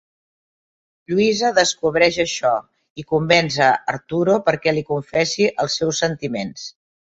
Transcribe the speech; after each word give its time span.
Luisa 1.11 1.51
descobreix 1.59 2.17
això 2.23 2.55
i 3.03 3.05
convenç 3.13 3.59
a 3.67 3.69
Arturo 3.95 4.41
perquè 4.49 4.77
li 4.81 4.85
confessa 4.91 5.53
els 5.67 5.81
seus 5.83 6.05
sentiments. 6.07 6.69